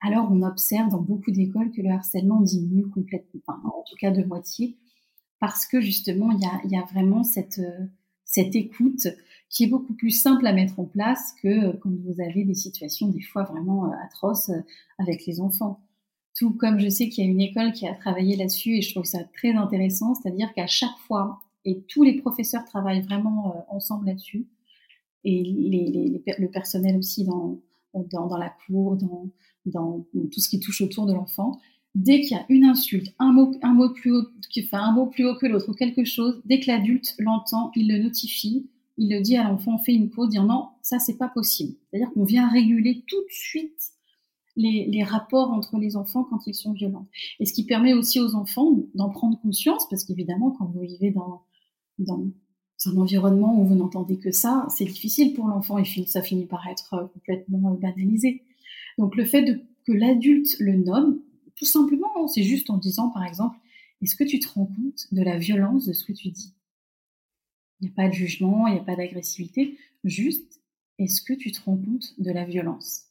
[0.00, 4.24] alors on observe dans beaucoup d'écoles que le harcèlement diminue complètement, en tout cas de
[4.24, 4.76] moitié,
[5.38, 7.60] parce que justement, il y a, vraiment cette,
[8.24, 9.08] cette écoute
[9.48, 13.08] qui est beaucoup plus simple à mettre en place que quand vous avez des situations
[13.08, 14.50] des fois vraiment atroces
[14.98, 15.80] avec les enfants.
[16.40, 18.92] Tout comme je sais qu'il y a une école qui a travaillé là-dessus et je
[18.94, 23.60] trouve ça très intéressant, c'est-à-dire qu'à chaque fois, et tous les professeurs travaillent vraiment euh,
[23.68, 24.46] ensemble là-dessus,
[25.22, 27.60] et le personnel aussi dans,
[27.92, 29.28] dans, la cour, dans,
[29.66, 31.60] dans, tout ce qui touche autour de l'enfant,
[31.94, 34.24] dès qu'il y a une insulte, un mot, un mot plus haut,
[34.64, 37.86] enfin, un mot plus haut que l'autre ou quelque chose, dès que l'adulte l'entend, il
[37.86, 41.18] le notifie, il le dit à l'enfant, on fait une pause, dire non, ça c'est
[41.18, 41.74] pas possible.
[41.90, 43.92] C'est-à-dire qu'on vient réguler tout de suite
[44.60, 47.08] les, rapports entre les enfants quand ils sont violents.
[47.38, 51.10] Et ce qui permet aussi aux enfants d'en prendre conscience, parce qu'évidemment, quand vous vivez
[51.10, 51.44] dans,
[52.08, 56.66] un environnement où vous n'entendez que ça, c'est difficile pour l'enfant et ça finit par
[56.66, 58.42] être euh, complètement euh, banalisé.
[58.98, 61.20] Donc le fait que l'adulte le nomme,
[61.56, 63.58] tout simplement, c'est juste en disant, par exemple,
[64.00, 66.54] est-ce que tu te rends compte de la violence de ce que tu dis?
[67.80, 70.60] Il n'y a pas de jugement, il n'y a pas d'agressivité, juste,
[70.98, 73.09] est-ce que tu te rends compte de la violence?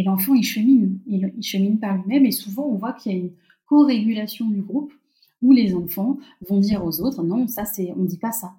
[0.00, 2.24] Et l'enfant, il chemine, il, chemine par lui-même.
[2.24, 3.32] Et souvent, on voit qu'il y a une
[3.66, 4.94] co-régulation du groupe
[5.42, 6.16] où les enfants
[6.48, 8.54] vont dire aux autres, non, ça, c'est, on ne dit pas ça.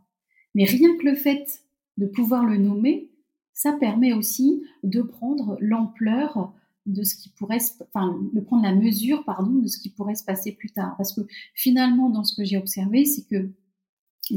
[0.53, 1.63] Mais rien que le fait
[1.97, 3.09] de pouvoir le nommer,
[3.53, 6.53] ça permet aussi de prendre l'ampleur
[6.85, 7.57] de ce qui pourrait,
[7.91, 10.93] enfin, de prendre la mesure, pardon, de ce qui pourrait se passer plus tard.
[10.95, 11.21] Parce que
[11.55, 13.49] finalement, dans ce que j'ai observé, c'est que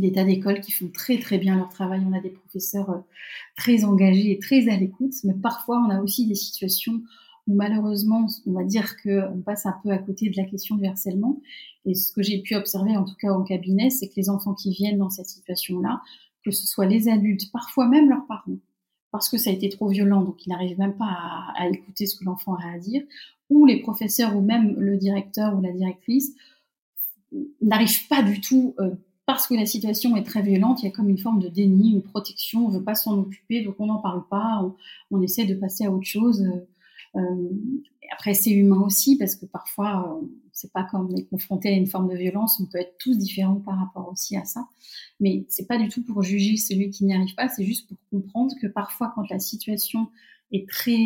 [0.00, 2.02] des tas d'écoles qui font très très bien leur travail.
[2.08, 2.98] On a des professeurs euh,
[3.56, 7.02] très engagés et très à l'écoute, mais parfois on a aussi des situations
[7.46, 10.86] où malheureusement, on va dire qu'on passe un peu à côté de la question du
[10.86, 11.40] harcèlement.
[11.84, 14.54] Et ce que j'ai pu observer, en tout cas en cabinet, c'est que les enfants
[14.54, 16.00] qui viennent dans cette situation-là,
[16.44, 18.58] que ce soit les adultes, parfois même leurs parents,
[19.10, 21.16] parce que ça a été trop violent, donc ils n'arrivent même pas
[21.56, 23.02] à, écouter ce que l'enfant a à dire,
[23.50, 26.34] ou les professeurs ou même le directeur ou la directrice
[27.60, 28.94] n'arrivent pas du tout euh,
[29.26, 31.92] parce que la situation est très violente, il y a comme une forme de déni,
[31.92, 34.70] une protection, on ne veut pas s'en occuper, donc on n'en parle pas,
[35.10, 36.42] on, essaie de passer à autre chose.
[36.42, 37.50] Euh, euh,
[38.12, 41.72] après, c'est humain aussi, parce que parfois, euh, c'est pas comme on est confronté à
[41.72, 44.68] une forme de violence, on peut être tous différents par rapport aussi à ça.
[45.20, 47.96] Mais c'est pas du tout pour juger celui qui n'y arrive pas, c'est juste pour
[48.10, 50.08] comprendre que parfois, quand la situation
[50.52, 50.98] est très,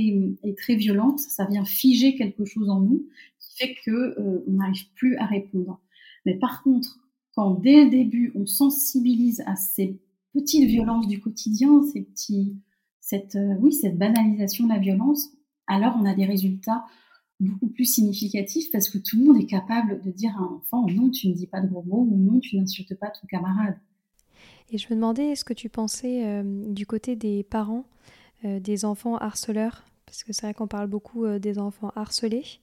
[0.42, 3.06] est très violente, ça vient figer quelque chose en nous
[3.38, 4.16] qui fait que
[4.48, 5.80] on n'arrive plus à répondre.
[6.26, 6.98] Mais par contre,
[7.38, 9.96] quand dès le début on sensibilise à ces
[10.32, 12.56] petites violences du quotidien, ces petits,
[13.00, 15.28] cette, euh, oui, cette banalisation de la violence,
[15.68, 16.84] alors on a des résultats
[17.38, 20.84] beaucoup plus significatifs parce que tout le monde est capable de dire à un enfant
[20.88, 23.78] non, tu ne dis pas de gros mots ou non, tu n'insultes pas ton camarade.
[24.70, 27.84] Et je me demandais, est-ce que tu pensais euh, du côté des parents,
[28.44, 29.84] euh, des enfants harceleurs?
[30.06, 32.58] Parce que c'est vrai qu'on parle beaucoup des enfants harcelés.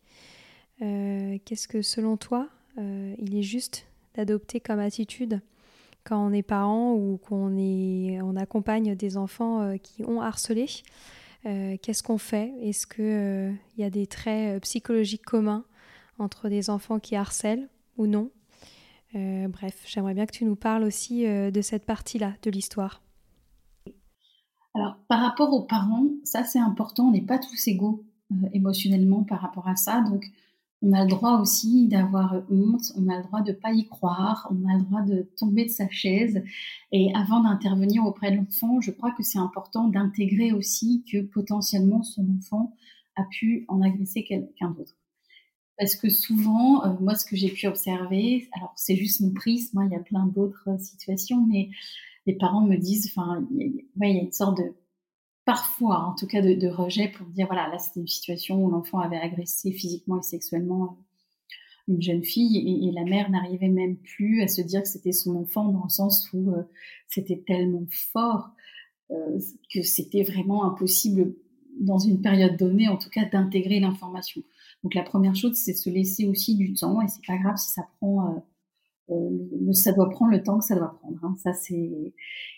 [0.80, 5.42] Qu'est-ce que selon toi, il est juste d'adopter comme attitude
[6.06, 10.68] quand on est parent ou qu'on on accompagne des enfants euh, qui ont harcelé.
[11.46, 12.54] Euh, qu'est-ce qu'on fait?
[12.62, 15.66] Est-ce qu'il euh, y a des traits psychologiques communs
[16.20, 18.30] entre des enfants qui harcèlent ou non?
[19.14, 23.02] Bref, j'aimerais bien que tu nous parles aussi de cette partie-là de l'histoire.
[24.74, 28.04] Alors, par rapport aux parents, ça c'est important, on n'est pas tous égaux
[28.52, 30.02] émotionnellement par rapport à ça.
[30.02, 30.26] Donc,
[30.86, 33.88] on a le droit aussi d'avoir honte, on a le droit de ne pas y
[33.88, 36.44] croire, on a le droit de tomber de sa chaise.
[36.92, 42.04] Et avant d'intervenir auprès de l'enfant, je crois que c'est important d'intégrer aussi que potentiellement
[42.04, 42.76] son enfant
[43.16, 44.96] a pu en agresser quelqu'un d'autre.
[45.80, 49.80] Parce que souvent, euh, moi, ce que j'ai pu observer, alors c'est juste mon prisme,
[49.80, 51.70] hein, il y a plein d'autres situations, mais
[52.28, 54.74] les parents me disent, enfin, il y a une sorte de
[55.46, 59.00] parfois, en tout cas, de, rejet pour dire voilà, là c'était une situation où l'enfant
[59.00, 60.98] avait agressé physiquement et sexuellement
[61.88, 65.36] une jeune fille et, la mère n'arrivait même plus à se dire que c'était son
[65.36, 66.64] enfant dans le sens où euh,
[67.08, 68.50] c'était tellement fort
[69.12, 69.40] euh,
[69.72, 71.36] que c'était vraiment impossible
[71.80, 74.42] dans une période donnée, en tout cas, d'intégrer l'information.
[74.84, 77.72] Donc la première chose, c'est se laisser aussi du temps et c'est pas grave si
[77.72, 78.44] ça prend
[79.10, 79.30] euh,
[79.62, 81.24] le, ça doit prendre le temps que ça doit prendre.
[81.24, 81.36] Hein.
[81.44, 82.14] ça c'est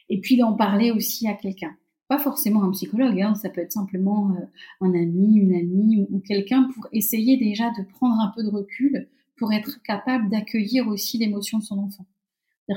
[0.09, 1.75] et puis d'en parler aussi à quelqu'un
[2.07, 4.45] pas forcément un psychologue, hein, ça peut être simplement euh,
[4.81, 9.07] un ami, une amie ou, quelqu'un pour essayer déjà de prendre un peu de recul
[9.37, 12.05] pour être capable d'accueillir aussi l'émotion de son enfant.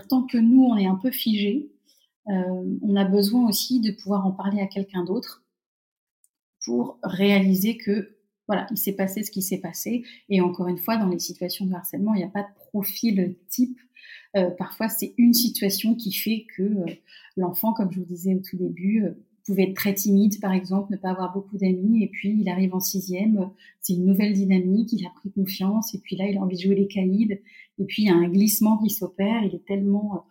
[0.09, 1.71] Tant que nous, on est un peu figé,
[2.29, 5.43] euh, on a besoin aussi de pouvoir en parler à quelqu'un d'autre
[6.65, 8.17] pour réaliser que
[8.47, 10.05] voilà, il s'est passé ce qui s'est passé.
[10.29, 13.37] Et encore une fois, dans les situations de harcèlement, il n'y a pas de profil
[13.49, 13.79] type.
[14.37, 16.85] Euh, parfois, c'est une situation qui fait que
[17.37, 19.11] l'enfant, comme je vous disais au tout début, euh,
[19.45, 22.75] pouvait être très timide, par exemple, ne pas avoir beaucoup d'amis, et puis il arrive
[22.75, 26.41] en sixième, c'est une nouvelle dynamique, il a pris confiance, et puis là, il a
[26.41, 27.41] envie de jouer les caïds,
[27.79, 30.25] et puis il y a un glissement qui s'opère, il est tellement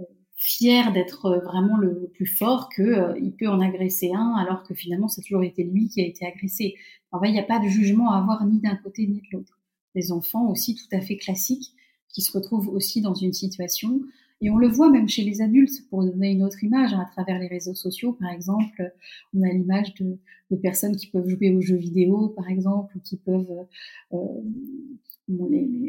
[0.00, 0.04] euh,
[0.36, 4.74] fier d'être euh, vraiment le plus fort que il peut en agresser un, alors que
[4.74, 6.74] finalement, c'est toujours été lui qui a été agressé.
[7.10, 9.26] En vrai, il n'y a pas de jugement à avoir ni d'un côté ni de
[9.32, 9.60] l'autre.
[9.94, 11.74] Les enfants aussi tout à fait classiques
[12.14, 14.00] qui se retrouvent aussi dans une situation
[14.40, 17.10] et on le voit même chez les adultes, pour donner une autre image, hein, à
[17.10, 18.92] travers les réseaux sociaux, par exemple,
[19.32, 20.18] on a l'image de,
[20.62, 23.66] personnes qui peuvent jouer aux jeux vidéo, par exemple, ou qui peuvent
[24.12, 24.18] euh,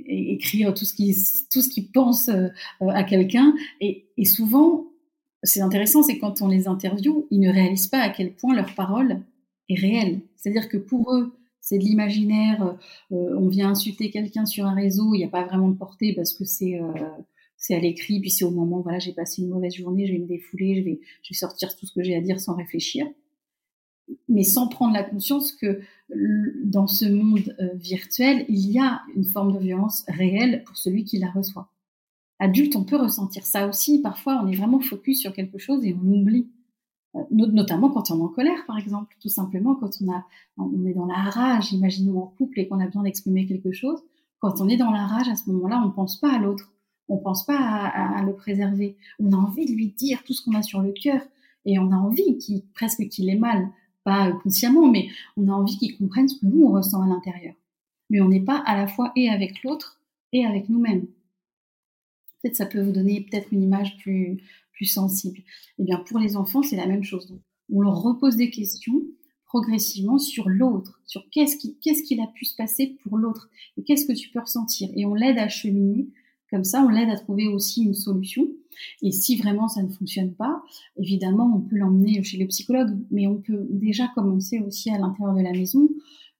[0.07, 1.15] écrire tout ce qu'ils
[1.51, 2.47] tout qu'ils pensent euh,
[2.79, 3.53] à quelqu'un.
[3.79, 4.87] Et, et souvent,
[5.43, 8.73] c'est intéressant, c'est quand on les interviewe, ils ne réalisent pas à quel point leurs
[8.73, 9.21] paroles
[9.69, 10.21] est réel.
[10.35, 11.35] C'est-à-dire que pour eux,
[11.65, 12.77] c'est de l'imaginaire,
[13.11, 16.13] euh, on vient insulter quelqu'un sur un réseau, il n'y a pas vraiment de portée
[16.13, 16.93] parce que c'est euh,
[17.57, 20.19] c'est à l'écrit, puis c'est au moment, voilà, j'ai passé une mauvaise journée, je vais
[20.19, 23.07] me défouler, je vais, je vais sortir tout ce que j'ai à dire sans réfléchir,
[24.29, 25.81] mais sans prendre la conscience que
[26.63, 31.03] dans ce monde euh, virtuel, il y a une forme de violence réelle pour celui
[31.03, 31.71] qui la reçoit.
[32.37, 34.01] Adulte, on peut ressentir ça aussi.
[34.03, 36.54] Parfois, on est vraiment focus sur quelque chose et on oublie euh,
[37.31, 40.25] notamment quand on est en colère, par exemple, tout simplement quand on, a,
[40.57, 44.03] on est dans la rage, imaginons en couple et qu'on a besoin d'exprimer quelque chose,
[44.39, 46.71] quand on est dans la rage, à ce moment-là, on ne pense pas à l'autre,
[47.07, 50.43] on ne pense pas à, le préserver, on a envie de lui dire tout ce
[50.43, 51.21] qu'on a sur le cœur
[51.65, 53.69] et on a envie qu'il, presque qu'il ait mal,
[54.03, 57.55] pas consciemment, mais on a envie qu'il comprenne ce que nous, on ressent à l'intérieur.
[58.09, 59.99] Mais on n'est pas à la fois et avec l'autre
[60.31, 61.07] et avec nous-mêmes.
[62.41, 64.37] Peut-être ça peut vous donner peut-être une image plus,
[64.75, 65.39] plus sensible.
[65.79, 67.33] Eh bien, pour les enfants, c'est la même chose.
[67.71, 69.01] on leur repose des questions
[69.45, 74.11] progressivement sur l'autre, sur qu'est-ce qui, a pu se passer pour l'autre et qu'est-ce que
[74.11, 74.89] tu peux ressentir.
[74.95, 76.09] Et on l'aide à cheminer.
[76.51, 78.47] Comme ça, on l'aide à trouver aussi une solution.
[79.01, 80.61] Et si vraiment ça ne fonctionne pas,
[80.97, 85.33] évidemment, on peut l'emmener chez le psychologue, mais on peut déjà commencer aussi à l'intérieur
[85.33, 85.87] de la maison,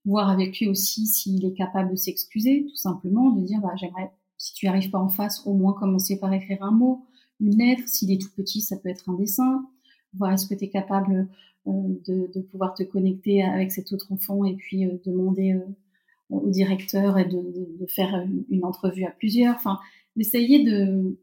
[0.03, 4.11] voir avec lui aussi s'il est capable de s'excuser, tout simplement, de dire, bah, j'aimerais,
[4.37, 7.05] si tu n'y arrives pas en face, au moins commencer par écrire un mot,
[7.39, 7.87] une lettre.
[7.87, 9.65] S'il est tout petit, ça peut être un dessin.
[10.13, 11.27] Voir est-ce que tu es capable
[11.67, 15.65] euh, de, pouvoir te connecter avec cet autre enfant et puis euh, demander euh,
[16.29, 19.55] au directeur et de, faire une, entrevue à plusieurs.
[19.55, 19.79] Enfin,
[20.15, 21.17] d'essayer de,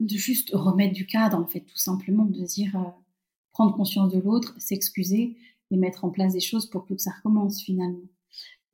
[0.00, 2.76] de juste remettre du cadre, en fait, tout simplement, de dire
[3.52, 5.36] prendre conscience de l'autre, s'excuser
[5.70, 8.06] et mettre en place des choses pour que ça recommence finalement.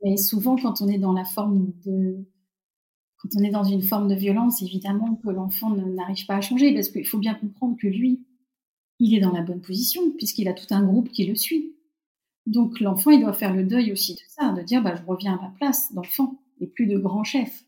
[0.02, 2.24] Mais souvent, quand on est dans la forme de,
[3.24, 6.74] quand on est dans une forme de violence, évidemment que l'enfant n'arrive pas à changer,
[6.74, 8.22] parce qu'il faut bien comprendre que lui,
[8.98, 11.74] il est dans la bonne position, puisqu'il a tout un groupe qui le suit.
[12.46, 15.38] Donc l'enfant, il doit faire le deuil aussi de ça, de dire, bah, je reviens
[15.38, 17.64] à ma place d'enfant, et plus de grand chef.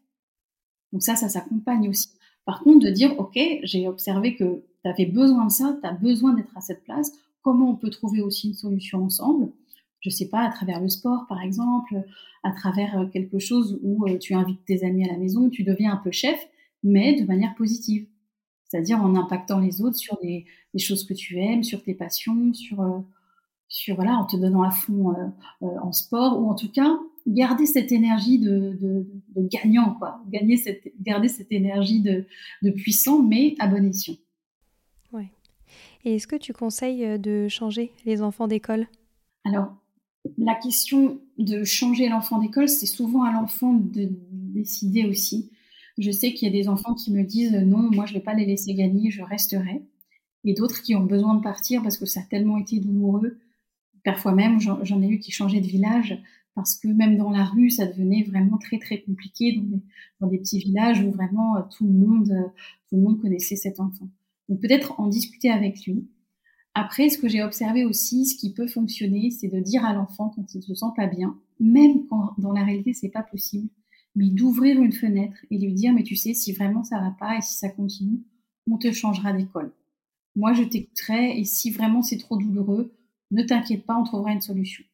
[0.93, 2.11] Donc ça, ça s'accompagne aussi.
[2.45, 5.93] Par contre, de dire, OK, j'ai observé que tu avais besoin de ça, tu as
[5.93, 9.53] besoin d'être à cette place, comment on peut trouver aussi une solution ensemble
[10.07, 12.01] je sais pas, à travers le sport, par exemple,
[12.45, 15.65] à travers euh, quelque chose où euh, tu invites tes amis à la maison, tu
[15.65, 16.39] deviens un peu chef,
[16.85, 18.07] mais de manière positive.
[18.69, 20.47] C'est-à-dire en impactant les autres sur des,
[20.79, 23.01] choses que tu aimes, sur tes passions, sur, euh,
[23.69, 25.15] sur voilà, en te donnant à fond
[25.61, 30.21] en sport, ou en tout cas, garder cette énergie de, gagnant, quoi.
[30.29, 32.27] Gagner cette, garder cette énergie de,
[32.63, 34.17] de puissant, mais à bon escient.
[35.13, 35.31] Ouais.
[36.05, 38.87] Et est-ce que tu conseilles de changer les enfants d'école?
[39.45, 39.77] Alors,
[40.39, 45.51] la question de changer l'enfant d'école, c'est souvent à l'enfant de décider aussi.
[45.99, 48.25] Je sais qu'il y a des enfants qui me disent non, moi je ne vais
[48.25, 49.83] pas les laisser gagner, je resterai.
[50.45, 53.39] Et d'autres qui ont besoin de partir parce que ça a tellement été douloureux.
[54.05, 56.23] Parfois même, j'en ai eu qui changeaient de village
[56.55, 59.61] parce que même dans la rue, ça devenait vraiment très très compliqué
[60.21, 62.49] dans des, petits villages où vraiment euh, tout le monde, euh,
[62.89, 64.09] tout le monde connaissait cet enfant.
[64.49, 66.09] Donc peut-être en discuter avec lui,
[66.79, 70.31] après, ce que j'ai observé aussi, ce qui peut fonctionner, c'est de dire à l'enfant
[70.37, 73.71] quand il ne se sent pas bien, même quand dans la réalité c'est pas possible,
[74.15, 77.39] mais d'ouvrir une fenêtre et lui dire mais tu sais si vraiment ça va pas
[77.39, 78.21] et si ça continue,
[78.71, 79.73] on te changera d'école.
[80.35, 82.93] Moi je t'écouterai et si vraiment c'est trop douloureux,
[83.31, 84.85] ne t'inquiète pas, on trouvera une solution.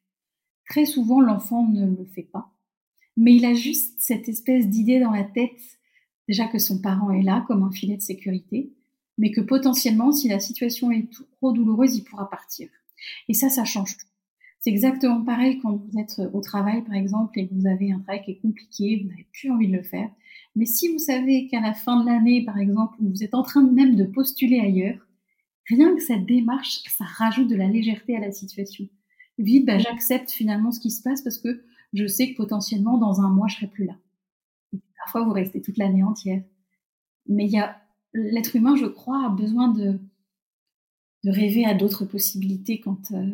[0.69, 2.49] Très souvent l'enfant ne le fait pas,
[3.17, 5.59] mais il a juste cette espèce d'idée dans la tête
[6.29, 8.71] déjà que son parent est là comme un filet de sécurité
[9.17, 12.69] mais que potentiellement, si la situation est trop douloureuse, il pourra partir.
[13.27, 14.07] Et ça, ça change tout.
[14.61, 17.99] C'est exactement pareil quand vous êtes au travail, par exemple, et que vous avez un
[17.99, 20.09] travail qui est compliqué, vous n'avez plus envie de le faire.
[20.55, 23.61] Mais si vous savez qu'à la fin de l'année, par exemple, vous êtes en train
[23.61, 25.05] même de postuler ailleurs,
[25.67, 28.87] rien que cette démarche, ça rajoute de la légèreté à la situation.
[29.37, 33.21] Vite, bah, j'accepte finalement ce qui se passe parce que je sais que potentiellement, dans
[33.21, 33.97] un mois, je serai plus là.
[34.97, 36.41] Parfois, vous restez toute l'année entière.
[37.27, 37.82] Mais il y a
[38.13, 39.99] l'être humain, je crois, a besoin de,
[41.25, 43.31] rêver à d'autres possibilités quand, euh,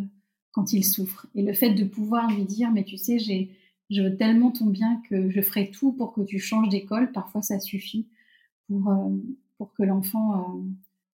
[0.52, 1.26] quand il souffre.
[1.34, 3.50] Et le fait de pouvoir lui dire, mais tu sais, j'ai,
[3.90, 7.42] je veux tellement ton bien que je ferai tout pour que tu changes d'école, parfois
[7.42, 8.08] ça suffit
[8.68, 9.10] pour, euh,
[9.58, 10.62] pour que l'enfant euh,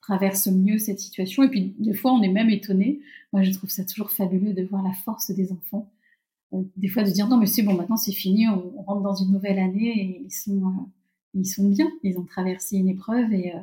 [0.01, 1.43] traverse mieux cette situation.
[1.43, 3.01] Et puis, des fois, on est même étonné.
[3.33, 5.91] Moi, je trouve ça toujours fabuleux de voir la force des enfants.
[6.53, 9.17] des fois, de dire, non, mais c'est bon, maintenant c'est fini, on, on, rentre dans
[9.17, 10.89] une nouvelle année et ils sont
[11.35, 13.61] ils sont bien, ils ont traversé une épreuve et euh,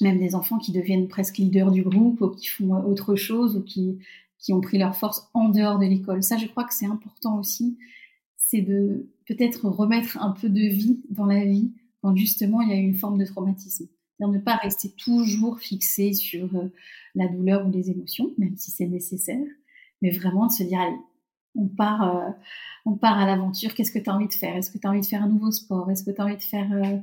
[0.00, 3.62] même des enfants qui deviennent presque leaders du groupe ou qui font autre chose ou
[3.62, 3.98] qui,
[4.38, 6.22] qui ont pris leur force en dehors de l'école.
[6.22, 7.78] Ça, je crois que c'est important aussi,
[8.36, 11.72] c'est de peut-être remettre un peu de vie dans la vie
[12.02, 13.88] quand justement il y a une forme de traumatisme.
[14.16, 16.72] C'est-à-dire ne pas rester toujours fixé sur euh,
[17.14, 19.44] la douleur ou les émotions, même si c'est nécessaire,
[20.00, 20.96] mais vraiment de se dire, allez,
[21.56, 22.30] on part, euh,
[22.84, 23.74] on part à l'aventure.
[23.74, 24.56] Qu'est-ce que tu as envie de faire?
[24.56, 25.90] Est-ce que tu as envie de faire un nouveau sport?
[25.90, 26.98] Est-ce que tu as envie de faire, euh,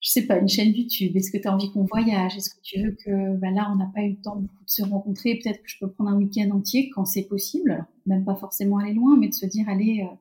[0.00, 1.16] je sais pas, une chaîne YouTube?
[1.16, 2.36] Est-ce que tu as envie qu'on voyage?
[2.36, 4.82] Est-ce que tu veux que, bah là, on n'a pas eu le temps de se
[4.82, 7.86] rencontrer Peut-être que je peux prendre un week-end entier quand c'est possible.
[8.06, 10.14] même pas forcément aller loin, mais de se dire, allez, euh,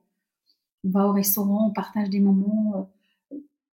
[0.85, 2.89] on va au restaurant, on partage des moments.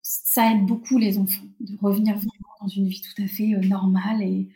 [0.02, 2.30] ça aide beaucoup les enfants de revenir vraiment
[2.62, 4.48] dans une vie tout à fait normale et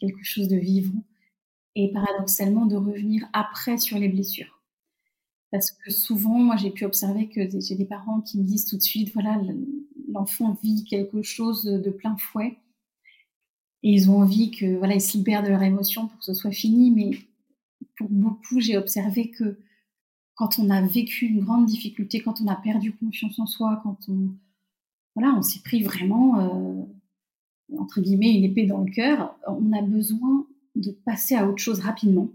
[0.00, 1.02] quelque chose de vivant
[1.74, 4.62] et paradoxalement de revenir après sur les blessures.
[5.50, 8.76] Parce que souvent, moi, j'ai pu observer que j'ai des parents qui me disent tout
[8.76, 9.40] de suite, voilà,
[10.12, 12.58] l'enfant vit quelque chose de plein fouet,
[13.82, 16.34] et ils ont envie que, voilà, ils se libèrent de leurs émotions pour que ce
[16.34, 16.90] soit fini.
[16.90, 17.10] Mais
[17.96, 19.58] pour beaucoup, j'ai observé que
[20.34, 24.08] quand on a vécu une grande difficulté, quand on a perdu confiance en soi, quand
[24.08, 24.30] on,
[25.14, 26.82] voilà, on s'est pris vraiment, euh,
[27.78, 30.46] entre guillemets, une épée dans le cœur, on a besoin
[30.78, 32.28] de passer à autre chose rapidement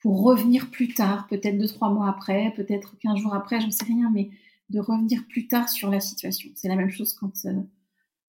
[0.00, 3.70] pour revenir plus tard, peut-être deux, trois mois après, peut-être quinze jours après, je ne
[3.70, 4.30] sais rien, mais
[4.70, 6.50] de revenir plus tard sur la situation.
[6.54, 7.60] C'est la même chose quand euh,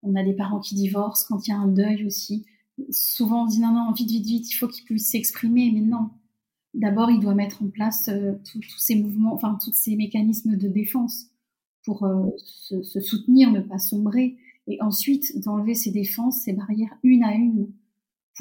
[0.02, 2.46] on a des parents qui divorcent, quand il y a un deuil aussi.
[2.90, 6.10] Souvent, on dit non, non, vite, vite, vite, il faut qu'il puisse s'exprimer, mais non.
[6.74, 10.68] D'abord, il doit mettre en place euh, tous ces mouvements, enfin, tous ces mécanismes de
[10.68, 11.28] défense
[11.84, 14.38] pour euh, se, se, soutenir, ne pas sombrer,
[14.68, 17.72] et ensuite d'enlever ces défenses, ces barrières une à une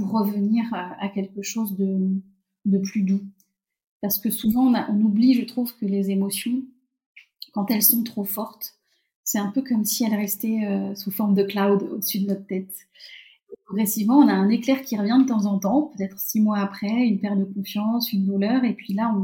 [0.05, 3.22] revenir à, quelque chose de, plus doux.
[4.01, 6.62] Parce que souvent, on, oublie, je trouve, que les émotions,
[7.53, 8.74] quand elles sont trop fortes,
[9.24, 12.46] c'est un peu comme si elles restaient euh, sous forme de cloud au-dessus de notre
[12.46, 12.72] tête.
[13.66, 17.07] progressivement, on a un éclair qui revient de temps en temps, peut-être six mois après,
[17.07, 19.14] une perte de confiance, une douleur, et puis là,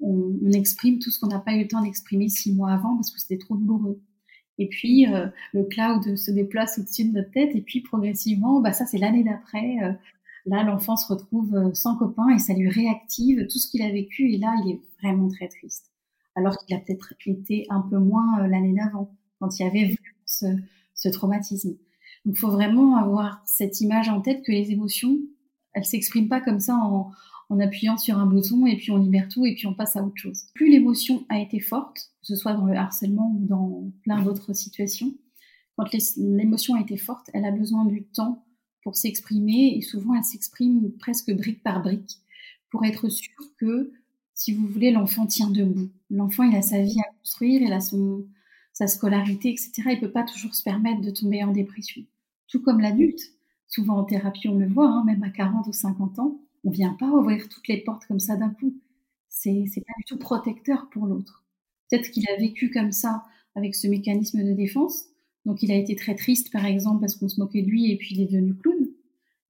[0.00, 3.10] on exprime tout ce qu'on n'a pas eu le temps d'exprimer six mois avant parce
[3.10, 4.00] que c'était trop douloureux.
[4.60, 7.56] Et puis, euh, le cloud se déplace au-dessus de notre tête.
[7.56, 9.78] Et puis, progressivement, bah, ça, c'est l'année d'après.
[9.82, 9.92] Euh,
[10.44, 13.90] là, l'enfant se retrouve euh, sans copain et ça lui réactive tout ce qu'il a
[13.90, 14.30] vécu.
[14.30, 15.86] Et là, il est vraiment très triste.
[16.36, 20.24] Alors qu'il a peut-être été un peu moins l'année d'avant, quand il y avait vraiment
[20.26, 20.46] ce,
[20.94, 21.70] ce traumatisme.
[22.26, 25.16] Donc, il faut vraiment avoir cette image en tête que les émotions,
[25.72, 27.10] elles s'expriment pas comme ça en,
[27.50, 30.02] en appuyant sur un bouton et puis on libère tout et puis on passe à
[30.02, 30.44] autre chose.
[30.54, 34.52] Plus l'émotion a été forte, que ce soit dans le harcèlement ou dans plein d'autres
[34.54, 35.12] situations,
[35.76, 38.44] quand l'émotion a été forte, elle a besoin du temps
[38.82, 42.18] pour s'exprimer et souvent elle s'exprime presque brique par brique
[42.70, 43.92] pour être sûr que,
[44.34, 45.90] si vous voulez, l'enfant tient debout.
[46.08, 49.72] L'enfant, il a sa vie à construire, il a sa scolarité, etc.
[49.90, 52.02] Il peut pas toujours se permettre de tomber en dépression.
[52.48, 53.20] Tout comme l'adulte.
[53.66, 56.94] Souvent en thérapie, on le voit, hein, même à 40 ou 50 ans, on vient
[56.94, 58.74] pas ouvrir toutes les portes comme ça d'un coup.
[59.28, 61.44] C'est, c'est pas du tout protecteur pour l'autre.
[61.90, 65.06] Peut-être qu'il a vécu comme ça avec ce mécanisme de défense.
[65.46, 67.96] Donc il a été très triste, par exemple, parce qu'on se moquait de lui et
[67.96, 68.88] puis il est devenu clown.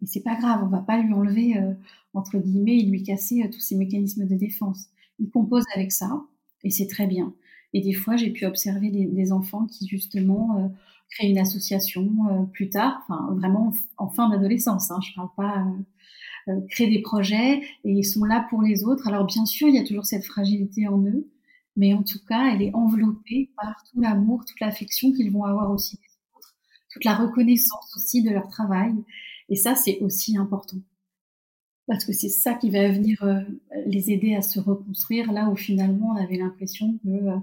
[0.01, 1.75] Mais c'est pas grave, on va pas lui enlever, euh,
[2.15, 4.87] entre guillemets, et lui casser euh, tous ces mécanismes de défense.
[5.19, 6.23] Il compose avec ça
[6.65, 7.35] et c'est très bien.
[7.73, 10.69] Et des fois, j'ai pu observer des, enfants qui, justement, euh,
[11.11, 14.91] créent une association plus tard, enfin, vraiment en, fin d'adolescence.
[14.91, 15.67] Hein, je parle pas
[16.69, 19.07] créent des projets et ils sont là pour les autres.
[19.07, 21.29] Alors bien sûr, il y a toujours cette fragilité en eux,
[21.77, 25.71] mais en tout cas, elle est enveloppée par tout l'amour, toute l'affection qu'ils vont avoir
[25.71, 26.55] aussi des autres,
[26.93, 28.95] toute la reconnaissance aussi de leur travail.
[29.49, 30.79] Et ça, c'est aussi important.
[31.87, 33.41] Parce que c'est ça qui va venir euh,
[33.87, 37.37] les aider à se reconstruire, là où finalement on avait l'impression que euh,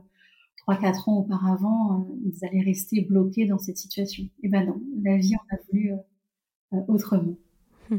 [0.58, 4.24] trois, quatre ans auparavant, ils allaient rester bloqués dans cette situation.
[4.24, 5.94] Et eh ben non, la vie en a voulu
[6.88, 7.36] autrement.
[7.90, 7.98] Bah,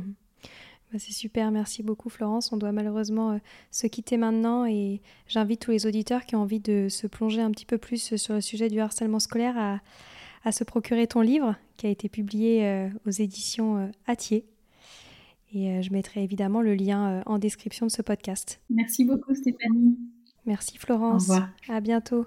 [0.97, 2.53] c'est super, merci beaucoup Florence.
[2.53, 3.39] On doit malheureusement euh,
[3.71, 7.51] se quitter maintenant et j'invite tous les auditeurs qui ont envie de se plonger un
[7.51, 9.81] petit peu plus sur le sujet du harcèlement scolaire à,
[10.51, 14.47] se procurer ton livre qui a été publié euh, aux éditions euh, Atier.
[15.53, 18.61] Et je mettrai évidemment le lien en description de ce podcast.
[18.69, 19.99] Merci beaucoup Stéphanie.
[20.45, 21.29] Merci Florence.
[21.29, 21.49] Au revoir.
[21.69, 22.27] À bientôt.